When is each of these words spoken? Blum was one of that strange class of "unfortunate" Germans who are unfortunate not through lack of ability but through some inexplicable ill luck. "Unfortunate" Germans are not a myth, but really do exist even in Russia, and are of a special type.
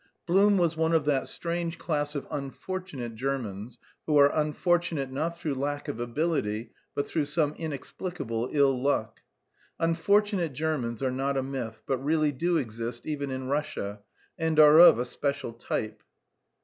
Blum 0.25 0.57
was 0.57 0.75
one 0.75 0.93
of 0.93 1.05
that 1.05 1.27
strange 1.27 1.77
class 1.77 2.15
of 2.15 2.25
"unfortunate" 2.31 3.13
Germans 3.13 3.77
who 4.07 4.17
are 4.17 4.33
unfortunate 4.33 5.11
not 5.11 5.37
through 5.37 5.53
lack 5.53 5.87
of 5.87 5.99
ability 5.99 6.71
but 6.95 7.05
through 7.05 7.27
some 7.27 7.53
inexplicable 7.53 8.49
ill 8.51 8.81
luck. 8.81 9.19
"Unfortunate" 9.79 10.53
Germans 10.53 11.03
are 11.03 11.11
not 11.11 11.37
a 11.37 11.43
myth, 11.43 11.83
but 11.85 11.99
really 12.03 12.31
do 12.31 12.57
exist 12.57 13.05
even 13.05 13.29
in 13.29 13.47
Russia, 13.47 13.99
and 14.39 14.59
are 14.59 14.79
of 14.79 14.97
a 14.97 15.05
special 15.05 15.53
type. 15.53 16.01